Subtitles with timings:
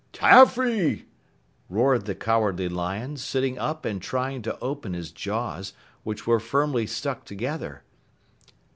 [0.13, 1.05] "Taffy!"
[1.69, 6.87] roared the Cowardly Lion, sitting up and trying to open his jaws, which were firmly
[6.87, 7.83] stuck together.